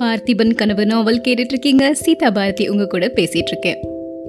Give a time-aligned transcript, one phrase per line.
[0.00, 3.80] பார்த்திபன் கனவு நாவல் கேட்டுட்டு இருக்கீங்க சீதா பாரதி உங்க கூட பேசிட்டு இருக்கேன்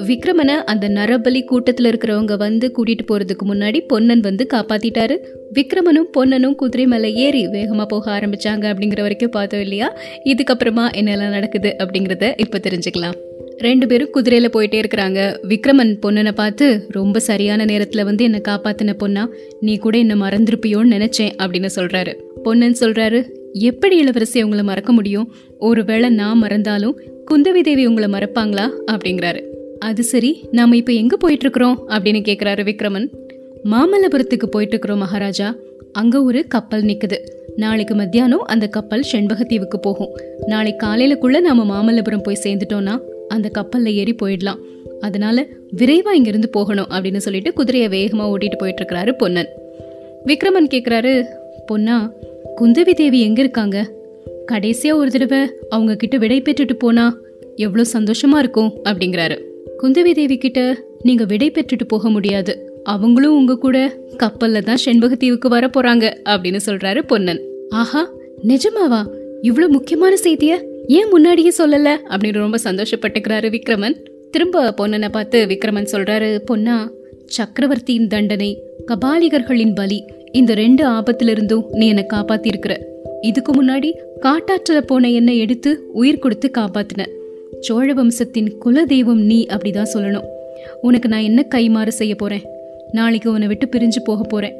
[0.08, 5.16] விக்ரமனை அந்த நரபலி கூட்டத்தில் இருக்கிறவங்க வந்து கூட்டிட்டு போறதுக்கு முன்னாடி பொன்னன் வந்து காப்பாத்திட்டாரு.
[5.54, 9.98] விக்ரமனும் பொன்னனும் குதிரை மேலே ஏறி வேகமாக போக ஆரம்பிச்சாங்க அப்படிங்கிற வரைக்கும் பார்த்தோம் இல்லையா?
[10.24, 13.16] இதுக்கப்புறமா என்னெல்லாம் நடக்குது அப்படிங்கிறத இப்போ தெரிஞ்சுக்கலாம்.
[13.58, 15.40] ரெண்டு பேரும் குதிரையில் போயிட்டே இருக்கிறாங்க.
[15.48, 19.26] விக்ரமன் பொன்னனை பார்த்து ரொம்ப சரியான நேரத்தில் வந்து என்னை காப்பாத்தின பொண்ணா
[19.60, 22.14] நீ கூட என்னை மறந்துருப்பியோன்னு நினச்சேன் அப்படின்னு சொல்கிறாரு
[22.44, 23.22] பொன்னன் சொல்கிறாரு
[23.54, 25.34] எப்படி இளவரசி உங்களை மறக்க முடியும்?
[25.60, 27.00] ஒருவேளை நான் மறந்தாலும்
[27.32, 28.72] குந்தவி தேவி உங்களை மறப்பாங்களா?
[28.92, 29.44] அப்படிங்கிறாரு.
[29.80, 33.08] அது சரி நாம இப்ப எங்க போயிட்டு இருக்கிறோம் அப்படின்னு கேக்குறாரு விக்ரமன்.
[33.64, 35.56] மாமல்லபுரத்துக்கு போயிட்டு இருக்கிறோம் மகாராஜா.
[35.92, 37.18] அங்க ஒரு கப்பல் நிக்குது.
[37.56, 40.20] நாளைக்கு மத்தியானம் அந்த கப்பல் செண்பகத்தீவுக்கு போகும்.
[40.46, 44.60] நாளை காலையிலக்குள்ள நாம மாமல்லபுரம் போய் சேர்ந்துட்டோம்னா அந்த கப்பல்ல ஏறி போயிடலாம்.
[45.00, 45.46] அதனால
[45.78, 49.48] விரைவா இங்கிருந்து போகணும் அப்படின்னு சொல்லிட்டு குதிரையை வேகமா ஓட்டிட்டு போயிட்டு இருக்கிறாரு பொன்னன்.
[50.26, 51.26] விக்ரமன் கேக்குறாரு
[51.66, 52.12] பொன்னா
[52.62, 53.92] குந்தவி தேவி எங்க இருக்காங்க?
[54.52, 57.18] கடைசியா ஒரு தடவை அவங்க கிட்ட விடை பெற்றுட்டு போனா
[57.56, 59.42] எவ்வளவு சந்தோஷமா இருக்கும் அப்படிங்கிறாரு.
[59.80, 62.82] குந்தவி தேவி கிட்ட நீங்க விடை பெற்றுட்டு போக முடியாது.
[62.84, 67.42] அவங்களும் உங்க கூட கப்பல்ல தான் செண்பகத்தீவுக்கு வர போறாங்க அப்படின்னு சொல்றாரு பொன்னன்.
[67.70, 68.10] ஆஹா
[68.48, 69.08] நிஜமாவா?
[69.42, 71.98] இவ்வளவு முக்கியமான செய்திய ஏன் முன்னாடியே சொல்லல?
[72.10, 73.96] அப்படின்னு ரொம்ப சந்தோஷப்பட்டுக்கிறாரு விக்ரமன்.
[74.32, 76.92] திரும்ப பொன்னனை பார்த்து விக்ரமன் சொல்றாரு பொன்னா
[77.26, 82.74] சக்கரவர்த்தியின் தண்டனை கபாலிகர்களின் பலி இந்த ரெண்டு ஆபத்திலிருந்தும் நீ என்னை காப்பாத்திருக்கிற
[83.22, 83.90] இதுக்கு முன்னாடி
[84.22, 87.06] காட்டாற்றல போன என்னை எடுத்து உயிர் கொடுத்து காப்பாத்தின.
[87.60, 90.28] சோழ வம்சத்தின் குலதெய்வம் நீ அப்படிதான் சொல்லணும்.
[90.82, 92.42] உனக்கு நான் என்ன கைமாறு செய்ய போறேன்?
[92.92, 94.56] நாளைக்கு உன்னை விட்டு பிரிஞ்சு போக போறேன்.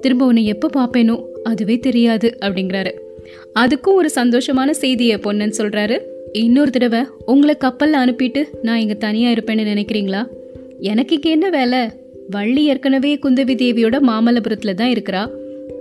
[0.00, 2.92] திரும்ப உன்னை எப்போ பார்ப்பேனோ அதுவே தெரியாது அப்படிங்கிறாரு.
[3.54, 5.98] அதுக்கும் ஒரு சந்தோஷமான செய்தியை பொன்னன் சொல்றாரு.
[6.32, 10.22] இன்னொரு தடவை உங்களை கப்பலில் அனுப்பிட்டு நான் இங்கே தனியாக இருப்பேன்னு நினைக்கிறீங்களா?
[10.78, 11.99] எனக்கு இங்கே என்ன வேலை?
[12.30, 15.30] வள்ளி ஏற்கனவே குந்தவி தேவியோட மாமல்லபுரத்துல தான் இருக்கிறா.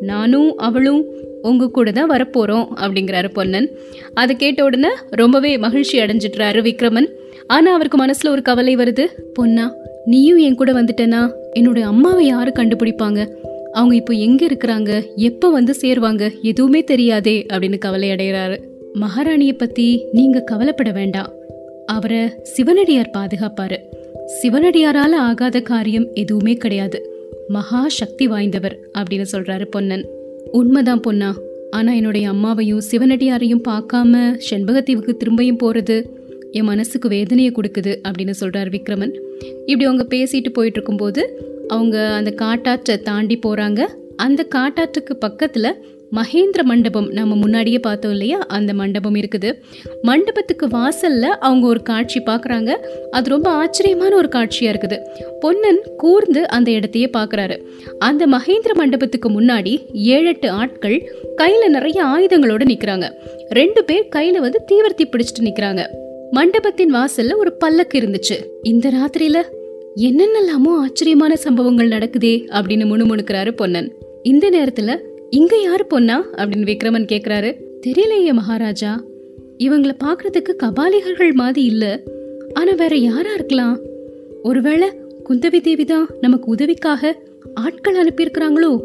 [0.01, 1.05] நானும் அவளும்
[1.41, 3.69] உங்க கூட தான் வரப்போறோம் அப்படிங்கிறாரு பொன்னன்.
[4.13, 7.07] அதை கேட்ட உடனே ரொம்பவே மகிழ்ச்சி அடைஞ்சிட்றாரு விக்ரமன்.
[7.47, 9.05] ஆனா அவருக்கு மனசுல ஒரு கவலை வருது.
[9.33, 9.73] பொன்னா
[10.05, 11.31] நீயும் என் கூட வந்துட்டனா?
[11.59, 13.29] என்னோட அம்மாவை யாரு கண்டுபிடிப்பாங்க?
[13.71, 15.15] அவங்க இப்போ எங்க இருக்கிறாங்க?
[15.15, 16.41] எப்ப வந்து சேருவாங்க?
[16.41, 18.57] எதுவுமே தெரியாதே அப்படின்னு கவலை அடைகிறாரு
[18.93, 21.33] மகாராணியை பத்தி நீங்க கவலைப்பட வேண்டாம்.
[21.85, 23.77] அவரை சிவனடியார் பாதுகாப்பாரு.
[24.29, 27.09] சிவனடியாரால ஆகாத காரியம் எதுவுமே கிடையாது.
[27.47, 30.07] மகா சக்தி வாய்ந்தவர் அப்படின்னு சொல்றாரு பொன்னன்.
[30.51, 31.35] உண்மைதான் பொன்னா.
[31.69, 36.05] ஆனா என்னுடைய அம்மாவையும் சிவனடியாரையும் பார்க்காம செண்பகத்தீவுக்கு திரும்பியும் போறது
[36.51, 39.19] என் மனசுக்கு வேதனையை கொடுக்குது அப்படின்னு சொல்றாரு விக்ரமன்.
[39.65, 43.87] இப்படி அவங்க பேசிட்டு போயிட்டு இருக்கும்போது அவங்க அந்த காட்டாற்றை தாண்டி போறாங்க.
[44.15, 45.71] அந்த காட்டாற்றுக்கு பக்கத்துல
[46.11, 48.37] மகேந்திர மண்டபம் நம்ம முன்னாடியே பார்த்தோம் இல்லையா?
[48.37, 49.53] அந்த மண்டபம் இருக்குது.
[50.01, 52.69] மண்டபத்துக்கு வாசல்ல அவங்க ஒரு காட்சி பார்க்குறாங்க
[53.11, 54.97] அது ரொம்ப ஆச்சரியமான ஒரு காட்சியா இருக்குது.
[55.39, 57.65] பொன்னன் கூர்ந்து அந்த இடத்தையே பார்க்குறாரு
[57.99, 60.97] அந்த மகேந்திர மண்டபத்துக்கு முன்னாடி ஏழெட்டு ஆட்கள்
[61.37, 63.11] கையில நிறைய ஆயுதங்களோட நிக்கிறாங்க.
[63.49, 65.83] ரெண்டு பேர் கையில வந்து தீவர்த்தி பிடிச்சிட்டு நிக்கிறாங்க.
[66.31, 68.37] மண்டபத்தின் வாசல்ல ஒரு பல்லக்கு இருந்துச்சு.
[68.63, 69.37] இந்த ராத்திரியில
[69.95, 73.93] என்னென்னலாமோ ஆச்சரியமான சம்பவங்கள் நடக்குதே அப்படின்னு முணுமுணுக்கிறாரு பொன்னன்.
[74.23, 74.97] இந்த நேரத்துல
[75.29, 77.55] இங்க யாரு பொன்னா அப்படின்னு விக்ரமன் கேக்குறாரு.
[77.87, 79.03] தெரியலையே மகாராஜா.
[79.59, 82.01] இவங்கள பாக்குறதுக்கு கபாலிகர்கள் மாதிரி இல்ல.
[82.53, 83.79] ஆனா வேற யாரா இருக்கலாம்?
[84.43, 84.89] ஒருவேளை
[85.29, 87.21] குந்தவி தேவி தான் நமக்கு உதவிக்காக
[87.53, 88.81] ஆட்கள் அனுப்பியிருக்கிறாங்களோ?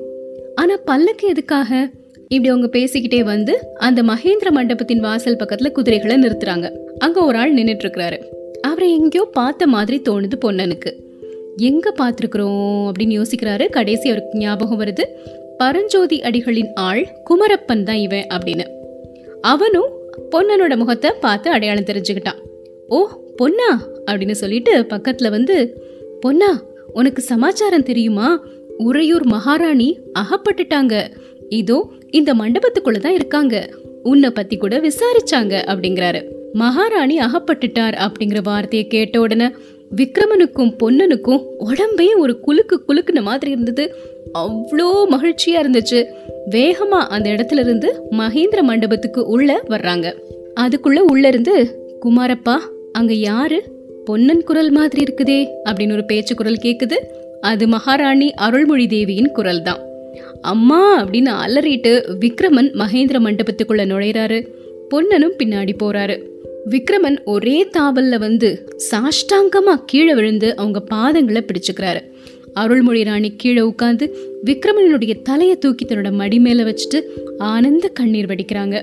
[0.55, 1.91] ஆனா பல்லக்கு எதுக்காக?
[2.28, 6.71] இப்படி அவங்க பேசிக்கிட்டே வந்து அந்த மகேந்திர மண்டபத்தின் வாசல் பக்கத்துல குதிரைகளை நிறுத்துறாங்க.
[6.99, 8.22] அங்க ஒரு ஆள் நின்றுட்டு இருக்கிறாரு
[8.61, 10.93] அவரை எங்கேயோ பார்த்த மாதிரி தோணுது பொன்னனுக்கு
[11.56, 13.71] எங்க பார்த்துருக்குறோம் அப்படின்னு யோசிக்கிறாரு.
[13.71, 15.03] கடைசி அவருக்கு ஞாபகம் வருது.
[15.57, 18.65] பரஞ்சோதி அடிகளின் ஆள் குமரப்பன் தான் இவன் அப்படின்னு.
[19.41, 19.91] அவனும்
[20.31, 22.41] பொன்னனோட முகத்தை பார்த்து அடையாளம் தெரிஞ்சுக்கிட்டான்.
[22.89, 23.87] ஓ பொன்னா?
[24.07, 25.83] அப்படின்னு சொல்லிட்டு பக்கத்துல வந்து
[26.21, 28.45] பொன்னா உனக்கு சமாச்சாரம் தெரியுமா?
[28.79, 31.09] உறையூர் மகாராணி அகப்பட்டுட்டாங்க.
[31.49, 33.69] இதோ இந்த மண்டபத்துக்குள்ள தான் இருக்காங்க.
[34.03, 36.25] உன்னை பத்தி கூட விசாரிச்சாங்க அப்படிங்கிறாரு.
[36.53, 39.47] மகாராணி அகப்பட்டுட்டார் அப்படிங்கிற வார்த்தையை கேட்ட உடனே
[39.97, 44.13] விக்ரமனுக்கும் பொன்னனுக்கும் உடம்பே ஒரு குலுக்கு குலுக்குன மாதிரி இருந்தது.
[44.39, 46.06] அவ்வளோ மகிழ்ச்சியா இருந்துச்சு.
[46.50, 50.15] வேகமா அந்த இடத்துல இருந்து மகேந்திர மண்டபத்துக்கு உள்ள வர்றாங்க.
[50.61, 52.56] அதுக்குள்ள உள்ள இருந்து குமாரப்பா
[52.93, 53.62] அங்க யாரு?
[54.05, 56.94] பொன்னன் குரல் மாதிரி இருக்குதே அப்படின்னு ஒரு பேச்சு குரல் கேக்குது.
[57.41, 59.79] அது மகாராணி அருள்மொழி தேவியின் குரல் தான்
[60.41, 64.49] அம்மா அப்படின்னு அலறிட்டு விக்ரமன் மகேந்திர மண்டபத்துக்குள்ள நுழையிறாரு.
[64.88, 66.23] பொன்னனும் பின்னாடி போறாரு.
[66.70, 72.00] விக்ரமன் ஒரே தாவல்ல வந்து சாஷ்டாங்கமா கீழே விழுந்து அவங்க பாதங்களை பிடிச்சுக்கிறாரு.
[72.55, 74.05] அருள்மொழி ராணி கீழே உட்காந்து
[74.45, 76.99] விக்ரமனுடைய தலையை தூக்கி தன்னோட மடி மேல வச்சுட்டு
[77.39, 78.77] ஆனந்த கண்ணீர் வடிக்கிறாங்க.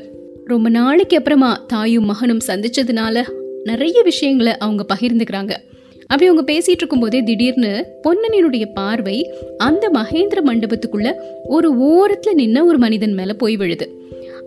[0.46, 3.24] ரொம்ப நாளைக்கு அப்புறமா தாயும் மகனும் சந்திச்சதுனால
[3.64, 5.54] நிறைய விஷயங்களை அவங்க பகிர்ந்துக்கிறாங்க.
[6.02, 11.14] அப்படி அவங்க பேசிட்டு இருக்கும்போதே திடீர்னு பொன்னனினுடைய பார்வை அந்த மகேந்திர மண்டபத்துக்குள்ள
[11.46, 13.88] ஒரு ஓரத்துல நின்ன ஒரு மனிதன் மேல போய் விழுது.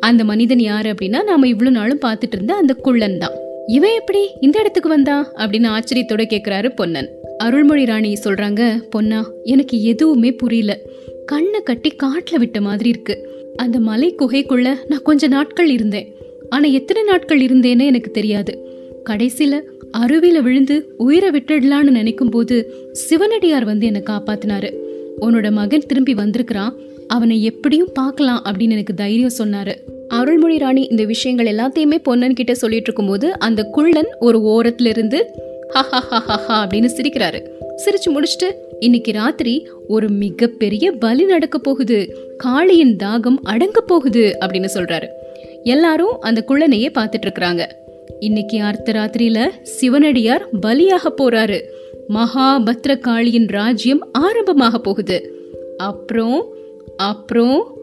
[0.00, 3.32] அந்த மனிதன் யாரு அப்படின்னா நாம இவ்வளவு நாளும் பார்த்துட்டு இருந்த அந்த குள்ளன் தான்.
[3.66, 7.11] இவன் எப்படி இந்த இடத்துக்கு வந்தான் அப்படின்னு ஆச்சரியத்தோட கேக்குறாரு பொன்னன்.
[7.38, 10.78] அருள்மொழி ராணி சொல்றாங்க பொன்னா எனக்கு எதுவுமே புரியல.
[11.26, 13.28] கண்ணை கட்டி காட்டுல விட்ட மாதிரி இருக்கு.
[13.56, 16.16] அந்த மலை குகைக்குள்ள நான் கொஞ்ச நாட்கள் இருந்தேன்.
[16.49, 18.58] ஆனா எத்தனை நாட்கள் இருந்தேன்னு எனக்கு தெரியாது.
[19.11, 19.61] கடைசியில
[19.99, 24.75] அருவியில விழுந்து உயிரை விட்டுடலான்னு நினைக்கும் போது சிவனடியார் வந்து என்னை காப்பாத்தினாரு.
[25.20, 26.76] உன்னோட மகன் திரும்பி வந்திருக்கிறான்.
[27.09, 29.75] அவனை எப்படியும் பார்க்கலாம் அப்படின்னு எனக்கு தைரியம் சொன்னாரு.
[30.09, 35.27] அருள்மொழி ராணி இந்த விஷயங்கள் எல்லாத்தையுமே பொன்னன் கிட்ட சொல்லிட்டு இருக்கும்போது அந்த குள்ளன் ஒரு ஓரத்துல இருந்து
[35.75, 37.47] ஹஹா அப்படின்னு சிரிக்கிறாரு.
[37.77, 42.17] சிரிச்சு முடிச்சுட்டு இன்னைக்கு ராத்திரி ஒரு மிகப்பெரிய பலி நடக்க போகுது.
[42.45, 45.06] காளியின் தாகம் அடங்க போகுது அப்படின்னு சொல்றாரு.
[45.62, 47.67] எல்லாரும் அந்த குள்ளனையே பார்த்துட்டு இருக்கிறாங்க.
[48.21, 51.61] இன்னைக்கு அர்த்த ராத்திரியில சிவனடியார் பலியாக போறாரு.
[52.09, 55.33] மகாபத்ர காளியின் ராஜ்யம் ஆரம்பமாக போகுது.
[55.77, 56.54] அப்புறம்
[56.96, 57.76] அப்புறம்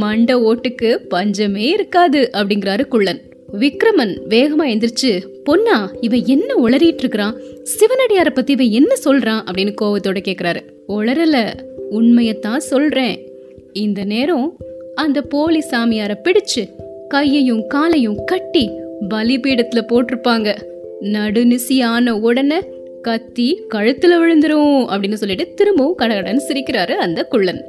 [0.00, 3.20] மண்ட ஓட்டுக்கு பஞ்சமே இருக்காது அப்படிங்கிறாரு குள்ளன்.
[3.52, 9.42] விக்ரமன் வேகமா எந்திரிச்சு பொன்னா இவன் என்ன உளறிட்டு இருக்கிறான் சிவனடியார பத்தி இவன் என்ன சொல்றான்?
[9.52, 10.60] அப்படின்னு கோவத்தோட கேக்குறாரு.
[10.88, 11.52] உளறல
[11.90, 13.30] உண்மையத்தான் சொல்றேன்.
[13.72, 14.56] இந்த நேரம்
[14.94, 16.68] அந்த போலி சாமியார பிடிச்சு
[17.08, 18.70] கையையும் காலையும் கட்டி
[19.14, 20.56] பலிபீடத்துல போட்டிருப்பாங்க.
[21.00, 22.60] நடுநிசியான உடனே
[23.02, 27.64] கத்தி கழுத்துல விழுந்துரும் அப்படின்னு சொல்லிட்டு திரும்பவும் கடகடன்னு சிரிக்கிறாரு அந்த குள்ளன்.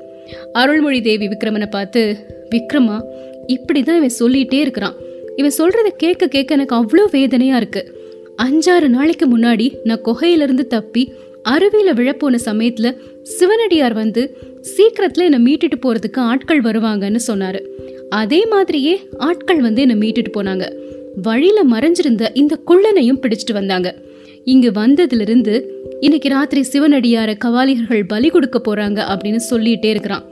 [0.53, 2.01] அருள்மொழி தேவி விக்ரமனை பார்த்து
[2.51, 2.97] விக்ரமா
[3.47, 4.95] இப்படிதான் இவன் சொல்லிட்டே இருக்கிறான்.
[5.35, 7.83] இவன் சொல்றத கேட்க கேட்க எனக்கு அவ்வளோ வேதனையா இருக்கு.
[8.43, 11.11] அஞ்சாறு நாளைக்கு முன்னாடி நான் குகையிலிருந்து தப்பி
[11.49, 14.37] அருவியில விழப்போன சமயத்துல சிவனடியார் வந்து
[14.77, 17.59] சீக்கிரத்துல என்னை மீட்டுட்டு போறதுக்கு ஆட்கள் வருவாங்கன்னு சொன்னாரு.
[18.09, 20.73] அதே மாதிரியே ஆட்கள் வந்து என்னை மீட்டுட்டு போனாங்க.
[21.21, 23.95] வழியில மறைஞ்சிருந்த இந்த குள்ளனையும் பிடிச்சிட்டு வந்தாங்க.
[24.45, 30.23] இங்கு வந்ததுல இருந்து இன்னைக்கு ராத்திரி சிவனடியார கவாலிகர்கள் பலி கொடுக்க போறாங்க அப்படின்னு சொல்லிட்டே இருக்கிறான்.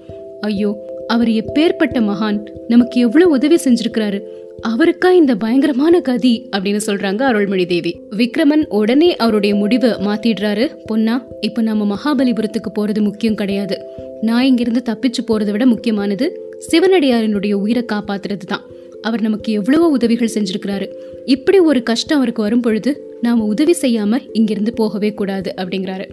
[0.42, 2.46] ஐயோ அவர் எப்பேற்பட்ட மகான்.
[2.68, 4.19] நமக்கு எவ்வளவு உதவி செஞ்சிருக்கிறாரு.
[4.68, 8.02] அவருக்கா இந்த பயங்கரமான கதி அப்படின்னு சொல்றாங்க அருள்மொழி தேவி.
[8.18, 10.69] விக்ரமன் உடனே அவருடைய முடிவை மாத்திடுறாரு.
[10.86, 13.81] பொன்னா இப்ப நம்ம மகாபலிபுரத்துக்கு போறது முக்கியம் கிடையாது.
[14.22, 18.62] நான் இங்கிருந்து தப்பிச்சு போறதை விட முக்கியமானது சிவனடியாரினுடைய உயிரை காப்பாத்துறது தான்
[19.01, 20.88] அவர் நமக்கு எவ்வளவோ உதவிகள் செஞ்சிருக்கிறாரு.
[21.25, 26.06] இப்படி ஒரு கஷ்டம் அவருக்கு வரும் பொழுது நாம் உதவி செய்யாம இங்கிருந்து போகவே கூடாது அப்படிங்கிறாரு.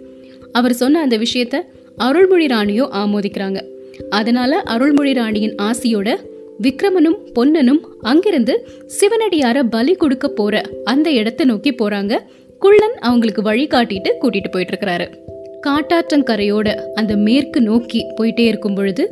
[0.51, 1.57] அவர் சொன்ன அந்த விஷயத்த
[1.97, 3.61] அருள்மொழி ராணியோ ஆமோதிக்கிறாங்க.
[4.09, 6.17] அதனால அருள்மொழி ராணியின் ஆசியோட
[6.61, 8.67] விக்ரமனும் பொன்னனும் அங்கிருந்து
[8.99, 12.17] சிவனடியார பலி கொடுக்க போற அந்த இடத்தை நோக்கி போறாங்க.
[12.59, 15.07] குள்ளன் அவங்களுக்கு வழி காட்டிட்டு கூட்டிட்டு போயிட்டு இருக்கிறாரு.
[15.67, 19.03] காட்டாற்றங்கரையோட அந்த மேற்கு நோக்கி போயிட்டே இருக்கும் பொழுது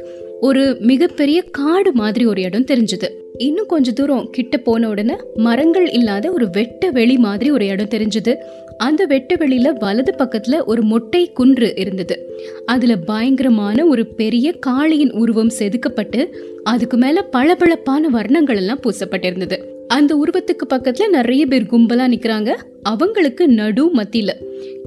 [0.41, 3.07] ஒரு மிகப்பெரிய காடு மாதிரி ஒரு இடம் தெரிஞ்சது.
[3.37, 8.35] இன்னும் கொஞ்ச தூரம் கிட்ட போன உடனே மரங்கள் இல்லாத ஒரு வெட்ட வெளி மாதிரி ஒரு இடம் தெரிஞ்சது.
[8.77, 12.39] அந்த வெட்ட வெளியில வலது பக்கத்துல ஒரு மொட்டை குன்று இருந்தது.
[12.65, 16.27] அதுல பயங்கரமான ஒரு பெரிய காளியின் உருவம் செதுக்கப்பட்டு
[16.63, 19.57] அதுக்கு மேல பளபளப்பான வர்ணங்கள் எல்லாம் பூசப்பட்டிருந்தது.
[19.87, 22.55] அந்த உருவத்துக்கு பக்கத்துல நிறைய பேர் கும்பலா நிக்கிறாங்க.
[22.83, 24.29] அவங்களுக்கு நடு மத்தியில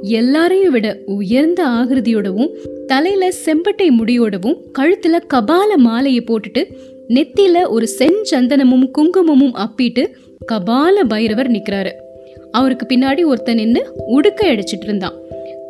[0.02, 2.50] எல்லாரையும் விட உயர்ந்த ஆகிருதியோடவும்
[2.86, 6.64] தலையில செம்பட்டை முடியோடவும் கழுத்துல கபால மாலையை போட்டுட்டு
[7.08, 10.06] நெத்தியில ஒரு செஞ்சந்தனமும் குங்குமமும் அப்பிட்டு
[10.52, 11.90] கபால பைரவர் நிக்கிறாரு.
[12.50, 15.12] அவருக்கு பின்னாடி ஒருத்தன் நின்று உடுக்கை அடிச்சிட்டு இருந்தான்.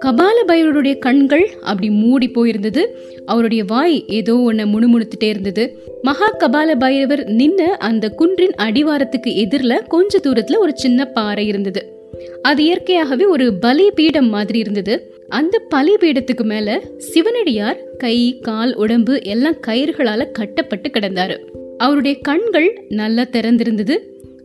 [0.04, 2.86] கபால பைரவருடைய கண்கள் அப்படி மூடி போயிருந்தது.
[3.24, 5.78] அவருடைய வாய் ஏதோ ஒன்ன முணுமுணுத்துட்டே இருந்தது.
[6.02, 11.98] மகா கபால பைரவர் நின்ன அந்த குன்றின் அடிவாரத்துக்கு எதிரில் கொஞ்ச தூரத்துல ஒரு சின்ன பாறை இருந்தது.
[12.42, 15.14] அது இயற்கையாகவே ஒரு பலி பீடம் மாதிரி இருந்தது.
[15.28, 21.38] அந்த பலி பீடத்துக்கு மேல சிவனடியார் கை கால் உடம்பு எல்லாம் கயிறுகளால கட்டப்பட்டு கிடந்தாரு.
[21.76, 23.98] அவருடைய கண்கள் நல்லா திறந்திருந்தது.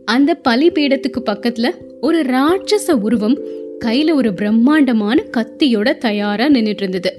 [0.04, 3.38] அந்த பலி பீடத்துக்கு பக்கத்துல ஒரு ராட்சச உருவம்
[3.84, 7.12] கையில ஒரு பிரம்மாண்டமான கத்தியோட தயாரா நின்றுட்டு இருந்தது.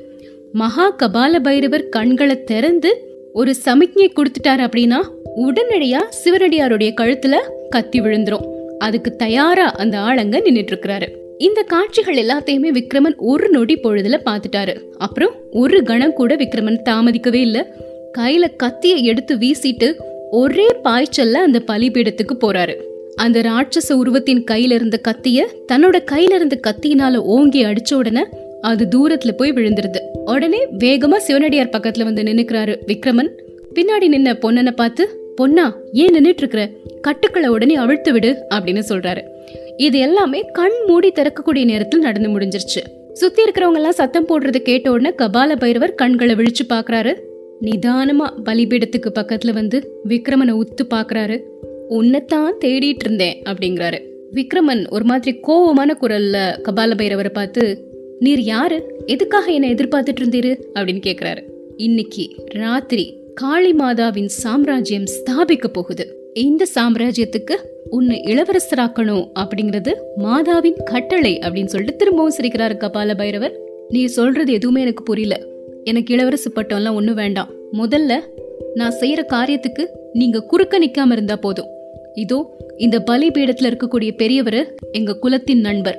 [0.52, 2.92] மகா கபால பைரவர் கண்களை திறந்து
[3.34, 5.00] ஒரு சமிக்ஞை கொடுத்துட்டாரு அப்படின்னா
[5.38, 7.36] உடனடியா சிவனடியாருடைய கழுத்துல
[7.70, 8.46] கத்தி விழுந்துரும்.
[8.78, 11.08] அதுக்கு தயாரா அந்த ஆளங்க நின்றுட்டு இருக்கிறாரு.
[11.38, 17.76] இந்த காட்சிகள் எல்லாத்தையுமே விக்ரமன் ஒரு நொடி பொழுதுல பாத்துட்டாரு அப்புறம் ஒரு கணம் கூட விக்ரமன் தாமதிக்கவே இல்ல.
[18.18, 19.96] கையில கத்திய எடுத்து வீசிட்டு
[20.32, 22.76] ஒரே பாய்ச்சல்ல அந்த பலிபீடத்துக்கு போறாரு.
[23.18, 28.26] அந்த ராட்சச உருவத்தின் கையில இருந்த கத்திய தன்னோட கையில இருந்த கத்தியினால ஓங்கி அடிச்ச உடனே
[28.62, 29.98] அது தூரத்துல போய் விழுந்துருது.
[30.26, 33.30] உடனே வேகமா சிவனடியார் பக்கத்துல வந்து நின்னுக்கிறாரு விக்ரமன்.
[33.76, 36.70] பின்னாடி நின்ன பொண்ணனை பார்த்து பொன்னா ஏன் நின்னுட்டு இருக்கிற
[37.02, 39.22] கட்டுக்களை உடனே அவிழ்த்து விடு அப்படின்னு சொல்றாரு.
[39.78, 42.82] இது எல்லாமே கண் மூடி திறக்கக்கூடிய நேரத்தில் நடந்து முடிஞ்சிருச்சு.
[43.14, 47.16] சுத்தி இருக்கிறவங்க எல்லாம் சத்தம் போடுறது கேட்ட உடனே கபால பைரவர் கண்களை விழிச்சு பாக்குறாரு.
[47.62, 51.42] நிதானமா பலிபீடத்துக்கு பக்கத்துல வந்து விக்ரமனை உத்து பாக்குறாரு.
[51.88, 54.00] உன்னைத்தான் தேடிட்டு இருந்தேன் அப்படிங்கிறாரு.
[54.34, 57.86] விக்ரமன் ஒரு மாதிரி கோவமான குரல்ல கபால பைரவரை பார்த்து
[58.20, 59.02] நீர் யாரு?
[59.06, 61.44] எதுக்காக என்னை எதிர்பார்த்துட்டு இருந்தீரு அப்படின்னு கேக்குறாரு.
[61.76, 66.32] இன்னைக்கு ராத்திரி காளி மாதாவின் சாம்ராஜ்யம் ஸ்தாபிக்க போகுது.
[66.34, 67.56] இந்த சாம்ராஜ்யத்துக்கு
[67.90, 73.60] உன்னை இளவரசராக்கணும் அப்படிங்கிறது மாதாவின் கட்டளை அப்படின்னு சொல்லிட்டு திரும்பவும் சிரிக்கிறாரு கபால பைரவர்.
[73.90, 75.46] நீ சொல்றது எதுவுமே எனக்கு புரியல.
[75.84, 77.50] எனக்கு இளவரசு பட்டம்லாம் ஒன்றும் வேண்டாம்.
[77.74, 78.14] முதல்ல
[78.74, 81.76] நான் செய்யற காரியத்துக்கு நீங்க குறுக்க நிக்காம இருந்தா போதும்.
[82.18, 85.98] இதோ இந்த பலிபீடத்துல இருக்கக்கூடிய பெரியவர் எங்க குலத்தின் நண்பர்.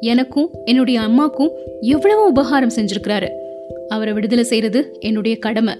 [0.00, 1.50] எனக்கும் என்னுடைய அம்மாக்கும்
[1.80, 3.28] எவ்வளவோ உபகாரம் செஞ்சிருக்கிறாரு.
[3.88, 5.74] அவரை விடுதலை செய்யறது என்னுடைய கடமை.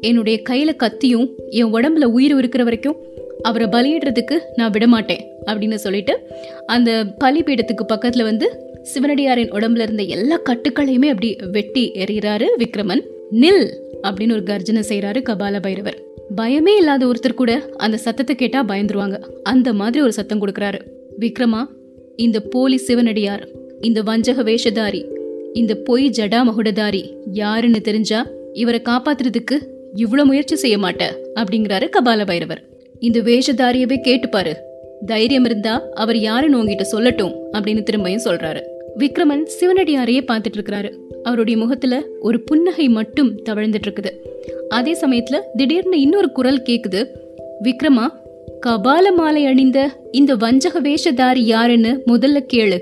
[0.00, 2.96] என்னுடைய கையில கத்தியும் என் உடம்புல உயிர் இருக்கிற வரைக்கும்
[3.42, 6.18] அவரை பலியிடுறதுக்கு நான் விடமாட்டேன் அப்படின்னு சொல்லிட்டு
[6.66, 8.48] அந்த பலிபீடத்துக்கு பக்கத்துல வந்து
[8.94, 13.02] சிவனடியாரின் உடம்புல இருந்த எல்லா கட்டுக்களையுமே அப்படி வெட்டி எறிகிறாரு விக்ரமன்.
[13.32, 13.68] நில்
[14.02, 16.04] அப்படின்னு ஒரு கர்ஜனை செய்கிறாரு கபால பைரவர்
[16.40, 19.18] பயமே இல்லாத ஒருத்தர் கூட அந்த சத்தத்தை கேட்டா பயந்துருவாங்க.
[19.42, 20.80] அந்த மாதிரி ஒரு சத்தம் கொடுக்கறாரு.
[21.20, 21.66] விக்ரமா
[22.16, 23.48] இந்த போலி சிவனடியார்
[23.80, 25.02] இந்த வஞ்சக வேஷதாரி
[25.52, 29.56] இந்த பொய் ஜடா மகுடதாரி யாருன்னு தெரிஞ்சா இவரை காப்பாத்துறதுக்கு
[29.94, 32.62] இவ்வளவு முயற்சி செய்ய மாட்டேன் அப்படிங்கிறாரு கபால பைரவர்
[33.00, 34.52] இந்த வேஷதாரியவே கேட்டுப்பாரு.
[35.06, 38.62] தைரியம் இருந்தா அவர் யாருன்னு உங்ககிட்ட சொல்லட்டும் அப்படின்னு திரும்பியும் சொல்றாரு.
[38.98, 44.10] விக்ரமன் சிவனடியாரையே பார்த்துட்டு இருக்கிறாரு அவருடைய முகத்துல ஒரு புன்னகை மட்டும் தவழ்ந்துட்டு இருக்குது
[44.68, 47.06] அதே சமயத்துல திடீர்னு இன்னொரு குரல் கேக்குது.
[47.62, 48.08] விக்ரமா
[48.66, 52.78] கபால மாலை அணிந்த இந்த வஞ்சக வேஷதாரி யாருன்னு முதல்ல கேளு.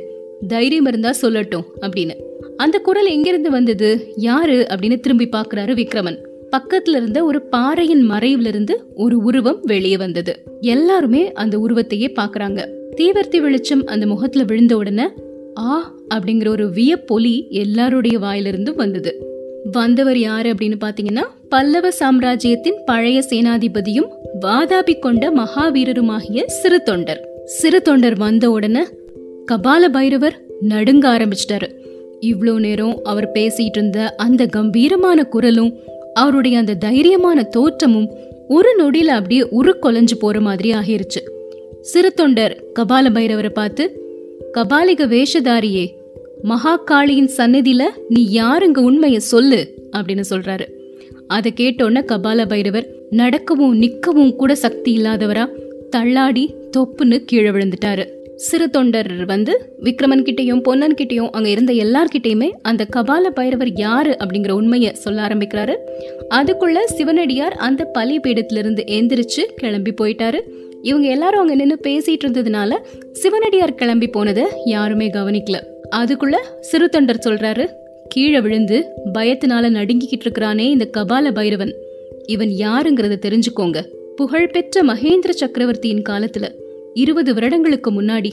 [0.48, 2.10] தைரியம் இருந்தா சொல்லட்டும் அப்படின்னு.
[2.56, 6.18] அந்த குரல் எங்கிருந்து வந்தது யாரு அப்படின்னு திரும்பி பார்க்கறாரு விக்ரமன்.
[6.56, 10.42] பக்கத்துல இருந்த ஒரு பாறையின் மறைவுல இருந்து ஒரு உருவம் வெளியே வந்தது.
[10.60, 12.68] எல்லாருமே அந்த உருவத்தையே பாக்குறாங்க.
[12.96, 15.06] தீவர்த்தி வெளிச்சம் அந்த முகத்துல விழுந்த உடனே
[15.58, 19.26] ஆ அப்படிங்கிற ஒரு வியப்பொலி எல்லாருடைய வாயிலிருந்து வந்தது.
[19.72, 24.08] வந்தவர் யாரு அப்படின்னு பாத்தீங்கன்னா பல்லவ சாம்ராஜ்யத்தின் பழைய சேனாதிபதியும்
[24.40, 28.82] வாதாபி கொண்ட மகாவீரருமாகிய சிறு தொண்டர் சிறு தொண்டர் வந்த உடனே
[29.52, 31.68] கபால பைரவர் நடுங்க ஆரம்பிச்சிட்டாரு.
[32.20, 35.74] இவ்வளோ நேரம் அவர் பேசிட்டு இருந்த அந்த கம்பீரமான குரலும்
[36.14, 38.08] அவருடைய அந்த தைரியமான தோற்றமும்
[38.48, 41.22] ஒரு நொடியில அப்படியே உரு கொலைஞ்சு போற மாதிரி ஆகிருச்சு.
[41.80, 44.03] சிறு தொண்டர் கபால பைரவரை பார்த்து
[44.52, 45.86] கபாலிக வேஷதாரியே
[46.44, 50.66] மகாகாளியின் சன்னதியில நீ யாருங்க உண்மைய சொல்லு அப்படின்னு சொல்றாரு.
[51.26, 55.48] அதை கேட்டோன்ன கபால பைரவர் நடக்கவும் நிக்கவும் கூட சக்தி இல்லாதவரா
[55.90, 58.06] தள்ளாடி தொப்புன்னு கீழே விழுந்துட்டாரு.
[58.36, 64.50] சிறு தொண்டர் வந்து விக்ரமன் கிட்டேயும் பொன்னன் கிட்டயும் அங்க இருந்த எல்லார்கிட்டயுமே அந்த கபால பைரவர் யாரு அப்படிங்கிற
[64.50, 65.74] உண்மையை சொல்ல ஆரம்பிக்கிறாரு.
[66.34, 70.40] அதுக்குள்ள சிவனடியார் அந்த பலிபீடத்திலிருந்து எந்திரிச்சு கிளம்பி போயிட்டாரு.
[70.84, 72.78] இவங்க எல்லாரும் அங்க நின்று பேசிட்டு இருந்ததுனால
[73.12, 75.56] சிவனடியார் கிளம்பி போனதை யாருமே கவனிக்கல.
[75.96, 76.36] அதுக்குள்ள
[76.72, 77.68] சிறுத்தொண்டர் சொல்றாரு
[78.08, 78.84] கீழே விழுந்து
[79.18, 81.74] பயத்தினால நடுங்கிக்கிட்டு இருக்கிறானே இந்த கபால பைரவன்.
[82.26, 83.82] இவன் யாருங்கிறத தெரிஞ்சுக்கோங்க.
[84.16, 86.48] புகழ்பெற்ற மகேந்திர சக்கரவர்த்தியின் காலத்துல
[86.94, 88.32] இருபது வருடங்களுக்கு முன்னாடி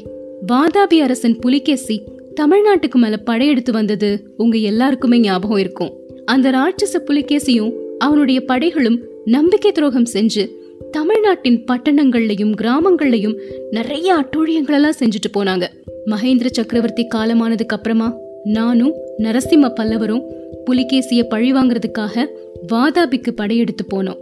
[0.51, 2.03] வாதாபி அரசன் புலிகேசி
[2.41, 5.93] தமிழ்நாட்டுக்கு மேல படையெடுத்து வந்தது உங்க எல்லாருக்குமே ஞாபகம் இருக்கும்.
[6.25, 10.49] அந்த ராட்சச புலிகேசியும் அவனுடைய படைகளும் நம்பிக்கை துரோகம் செஞ்சு
[10.91, 13.35] தமிழ்நாட்டின் பட்டணங்கள்லையும் கிராமங்கள்லையும்
[13.71, 15.63] நிறைய அட்டூழியங்களெல்லாம் செஞ்சுட்டு போனாங்க.
[16.05, 20.23] மகேந்திர சக்கரவர்த்தி காலமானதுக்கு அப்புறமா நானும் நரசிம்ம பல்லவரும்
[20.65, 22.25] புலிகேசிய பழி வாங்குறதுக்காக
[22.73, 24.17] வாதாபிக்கு படையெடுத்து போனோம்.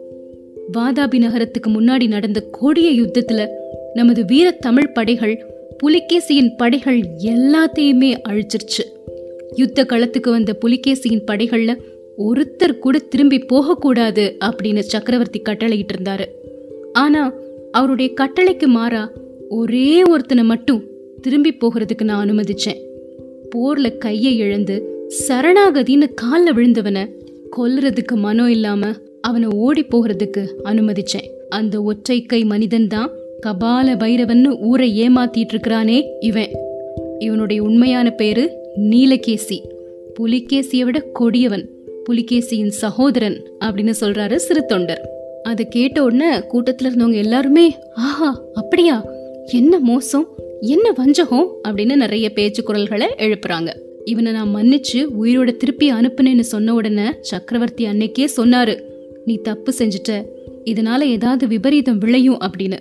[0.78, 3.48] வாதாபி நகரத்துக்கு முன்னாடி நடந்த கொடிய யுத்தத்துல
[3.94, 8.84] நமது வீர தமிழ் படைகள் புலிகேசியின் படைகள் எல்லாத்தையுமே அழிச்சிருச்சு.
[9.56, 11.76] யுத்த களத்துக்கு வந்த புலிகேசியின் படைகள்ல
[12.18, 16.26] ஒருத்தர் கூட திரும்பி போகக்கூடாது அப்படின்னு சக்கரவர்த்தி கட்டளையிட்டு இருந்தாரு
[17.00, 17.34] ஆனா
[17.72, 19.12] அவருடைய கட்டளைக்கு மாறா
[19.50, 20.84] ஒரே ஒருத்தனை மட்டும்
[21.22, 22.80] திரும்பி போகிறதுக்கு நான் அனுமதிச்சேன்.
[23.56, 24.76] போர்ல கையை இழந்து
[25.28, 27.04] சரணாகதின்னு காலில் விழுந்தவனை
[27.58, 28.88] கொல்றதுக்கு மனம் இல்லாம
[29.22, 31.30] அவனை ஓடி போகிறதுக்கு அனுமதிச்சேன்.
[31.50, 33.12] அந்த ஒற்றை கை மனிதன் தான்
[33.46, 36.50] கபால பைரவன்னு ஊரை ஏமாத்திட்டு இருக்கிறானே இவன்.
[37.20, 38.52] இவனுடைய உண்மையான பேரு
[38.90, 39.58] நீலகேசி.
[40.20, 41.70] புலிகேசியை விட கொடியவன்.
[42.10, 45.19] புலிகேசியின் சகோதரன் அப்படின்னு சொல்றாரு சிறு தொண்டர்
[45.50, 49.06] அதை கேட்ட உடனே கூட்டத்தில் இருந்தவங்க எல்லாருமே ஆஹா அப்படியா?
[49.46, 50.28] என்ன மோசம்?
[50.62, 51.52] என்ன வஞ்சகம்?
[51.68, 53.74] அப்படின்னு நிறைய பேச்சு குரல்களை எழுப்புறாங்க.
[54.06, 58.82] இவனை நான் மன்னிச்சு உயிரோட திருப்பி அனுப்புனேன்னு சொன்ன உடனே சக்கரவர்த்தி அன்னைக்கே சொன்னாரு
[59.26, 60.26] நீ தப்பு செஞ்சுட்ட.
[60.66, 62.80] இதனால ஏதாவது விபரீதம் விளையும் அப்படின்னு.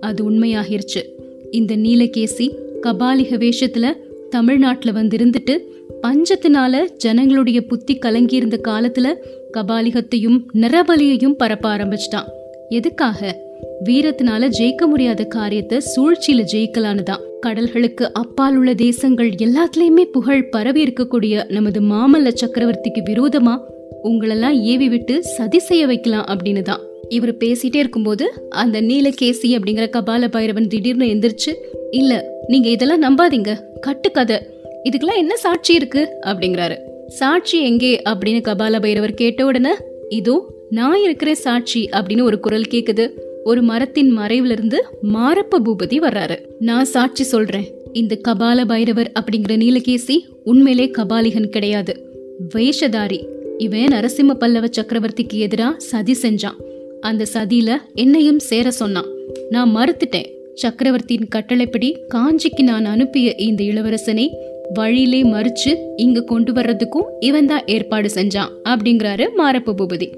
[0.00, 1.02] அது உண்மையாகிருச்சு.
[1.50, 3.92] இந்த நீலகேசி கபாலிக வேஷத்துல
[4.30, 5.58] தமிழ்நாட்டில் வந்து இருந்துட்டு
[6.02, 9.14] பஞ்சத்தினால ஜனங்களுடைய புத்தி கலங்கியிருந்த காலத்துல
[9.52, 12.28] கபாலிகத்தையும் நிறபலியையும் பரப்ப ஆரம்பிச்சிட்டான்.
[12.68, 13.36] எதுக்காக?
[13.84, 17.20] வீரத்தினால ஜெயிக்க முடியாத காரியத்தை சூழ்ச்சியில ஜெயிக்கலான்னுதான்.
[17.46, 23.58] கடல்களுக்கு அப்பால் உள்ள தேசங்கள் எல்லாத்துலயுமே புகழ் பரவி இருக்கக்கூடிய நமது மாமல்ல சக்கரவர்த்திக்கு விரோதமா
[24.04, 30.28] உங்களெல்லாம் ஏவி விட்டு சதி செய்ய வைக்கலாம் அப்படின்னு தான் இவர் பேசிட்டே இருக்கும்போது அந்த நீலகேசி அப்படிங்கிற கபால
[30.28, 31.54] பைரவன் திடீர்னு எந்திரிச்சு
[31.90, 33.56] இல்ல நீங்க இதெல்லாம் நம்பாதீங்க.
[33.80, 34.38] கட்டுக்கதை.
[34.84, 36.08] இதுக்கெல்லாம் என்ன சாட்சி இருக்கு?
[36.26, 36.76] அப்படிங்கிறாரு.
[37.06, 38.02] சாட்சி எங்கே?
[38.04, 39.70] அப்படின்னு கபால பைரவர் கேட்ட உடனே
[40.08, 43.10] இதோ நான் இருக்கிற சாட்சி அப்படின்னு ஒரு குரல் கேக்குது.
[43.44, 46.38] ஒரு மரத்தின் மறைவுல இருந்து மாரப்ப பூபதி வர்றாரு.
[46.58, 47.70] நான் சாட்சி சொல்றேன்.
[47.92, 52.10] இந்த கபால பைரவர் அப்படிங்கிற நீலகேசி உண்மையிலே கபாலிகன் கிடையாது.
[52.54, 53.26] வேஷதாரி.
[53.58, 56.56] இவன் நரசிம்ம பல்லவ சக்கரவர்த்திக்கு எதிராக சதி செஞ்சான்.
[57.00, 59.06] அந்த சதியில என்னையும் சேர சொன்னான்.
[59.50, 60.36] நான் மறுத்துட்டேன்.
[60.54, 64.28] சக்கரவர்த்தியின் கட்டளைப்படி காஞ்சிக்கு நான் அனுப்பிய இந்த இளவரசனை
[64.74, 70.08] வழியிலே மறிச்சு இங்க கொண்டு வர்றதுக்கும் இவன் தான் ஏற்பாடு செஞ்சான் அப்படிங்கிறாரு மாரப்ப பூபதி.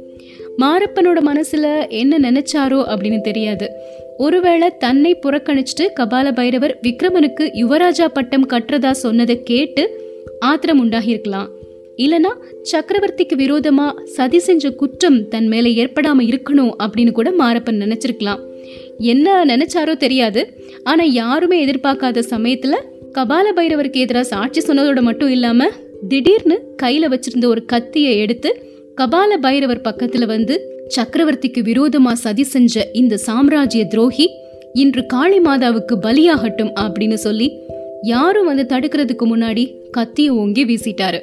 [0.59, 3.69] மாரப்பனோட மனசுல என்ன நினைச்சாரோ அப்படின்னு தெரியாது.
[4.19, 9.85] ஒருவேளை தன்னை புறக்கணிச்சுட்டு கபால பைரவர் விக்ரமனுக்கு யுவராஜா பட்டம் கட்டுறதா சொன்னதை கேட்டு
[10.41, 11.49] ஆத்திரம் உண்டாகியிருக்கலாம்.
[11.97, 12.33] இல்லனா
[12.73, 18.39] சக்கரவர்த்திக்கு விரோதமா சதி செஞ்ச குற்றம் தன் மேல ஏற்படாம இருக்கணும் அப்படின்னு கூட மாரப்பன் நினைச்சிருக்கலாம்.
[18.99, 20.55] என்ன நினைச்சாரோ தெரியாது.
[20.85, 22.77] ஆனா யாருமே எதிர்பார்க்காத சமயத்துல
[23.13, 25.69] கபால பைரவருக்கு எதிராக சாட்சி சொன்னதோட மட்டும் இல்லாம
[26.09, 28.63] திடீர்னு கையில வச்சிருந்த ஒரு கத்தியை எடுத்து
[29.01, 34.31] கபால பைரவர் பக்கத்துல வந்து சக்கரவர்த்திக்கு விரோதமா சதி செஞ்ச இந்த சாம்ராஜ்ய துரோகி
[34.73, 37.59] இன்று காளி மாதாவுக்கு பலியாகட்டும் அப்படின்னு சொல்லி
[38.03, 41.21] யாரும் வந்து தடுக்கிறதுக்கு முன்னாடி கத்தியை ஓங்கி வீசிட்டாரு.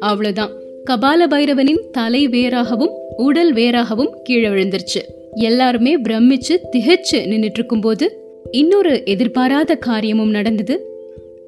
[0.00, 0.50] அவ்வளவுதான்.
[0.90, 5.02] கபால பைரவனின் தலை வேறாகவும் உடல் வேறாகவும் கீழே விழுந்துருச்சு.
[5.34, 8.18] எல்லாருமே பிரமிச்சு திகைச்சு நின்னுட்டு இருக்கும்போது
[8.50, 10.93] இன்னொரு எதிர்பாராத காரியமும் நடந்தது.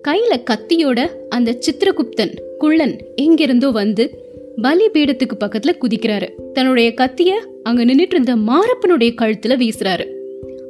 [0.08, 4.24] கையில கத்தியோட அந்த சித்திரகுப்தன் குள்ளன் எங்கிருந்தோ வந்து
[4.62, 6.28] பலி பீடத்துக்கு பக்கத்துல குதிக்கிறாரு.
[6.52, 7.30] தன்னுடைய கத்திய
[7.62, 10.06] அங்க நின்னுட்டு இருந்த மாரப்பனுடைய கழுத்துல வீசுறாரு.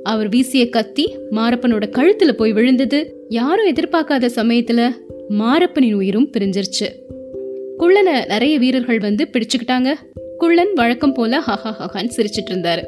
[0.02, 4.90] அவர் வீசிய கத்தி மாரப்பனோட கழுத்துல போய் விழுந்தது யாரும் எதிர்பார்க்காத சமயத்துல
[5.30, 6.88] மாரப்பனின் உயிரும் பிரிஞ்சிருச்சு.
[7.78, 9.94] குள்ளனை நிறைய வீரர்கள் வந்து பிடிச்சுக்கிட்டாங்க.
[10.38, 12.82] குள்ளன் வழக்கம் போல ஹஹா ஹஹான்னு சிரிச்சிட்டு இருந்தாரு.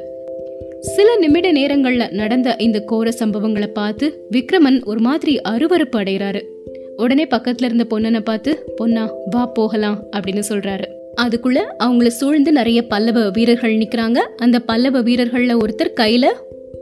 [0.79, 6.43] சில நிமிட நேரங்கள்ல நடந்த இந்த கோர சம்பவங்களை பார்த்து விக்ரமன் ஒரு மாதிரி அருவருப்பு அடைகிறாரு.
[6.95, 10.83] உடனே பக்கத்துல இருந்த பொண்ணனை பார்த்து பொன்னா வா போகலாம் அப்படின்னு சொல்றாரு.
[11.21, 14.17] அதுக்குள்ள அவங்கள சூழ்ந்து நிறைய பல்லவ வீரர்கள் நிக்கிறாங்க.
[14.17, 16.25] அந்த பல்லவ வீரர்கள்ல ஒருத்தர் கையில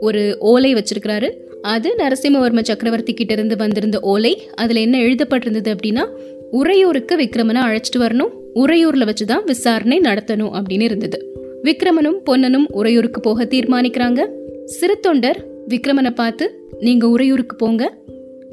[0.00, 1.32] ஒரு ஓலை வச்சிருக்கிறாரு.
[1.62, 4.48] அது நரசிம்மவர்ம சக்கரவர்த்தி கிட்ட இருந்து வந்திருந்த ஓலை.
[4.54, 6.08] அதுல என்ன எழுதப்பட்டிருந்தது அப்படின்னா
[6.50, 8.30] உறையூருக்கு விக்ரமனை அழைச்சிட்டு வரணும்.
[8.54, 11.32] உறையூர்ல வச்சுதான் விசாரணை நடத்தணும் அப்படின்னு இருந்தது.
[11.64, 14.28] விக்ரமனும் பொன்னனும் உறையூருக்கு போக தீர்மானிக்கிறாங்க.
[14.64, 17.98] சிறு தொண்டர் விக்ரமனை பார்த்து நீங்க உறையூருக்கு போங்க.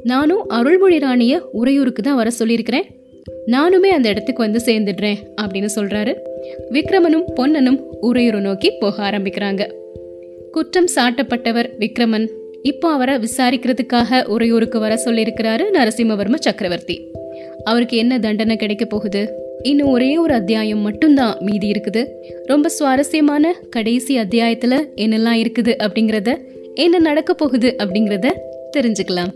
[0.02, 2.84] நானும் அருள்மொழி ராணிய உறையூருக்கு தான் வர சொல்லியிருக்கிறேன்.
[3.46, 6.14] நானுமே அந்த இடத்துக்கு வந்து சேர்ந்துடுறேன் அப்படின்னு சொல்றாரு.
[6.70, 9.72] விக்ரமனும் பொன்னனும் உறையூரை நோக்கி போக ஆரம்பிக்கிறாங்க.
[10.52, 12.28] குற்றம் சாட்டப்பட்டவர் விக்ரமன்
[12.62, 17.10] இப்போ அவரை விசாரிக்கிறதுக்காக உறையூருக்கு வர சொல்லியிருக்கிறாரு நரசிம்மவர்ம சக்கரவர்த்தி.
[17.64, 19.44] அவருக்கு என்ன தண்டனை கிடைக்க போகுது?
[19.62, 22.06] இன்னும் ஒரே ஒரு அத்தியாயம் மட்டும்தான் மீதி இருக்குது.
[22.44, 26.38] ரொம்ப சுவாரஸ்யமான கடைசி அத்தியாயத்துல என்னெல்லாம் இருக்குது அப்படிங்கறத
[26.74, 28.32] என்ன நடக்க போகுது அப்படிங்கறத
[28.76, 29.32] தெரிஞ்சுக்கலாம்.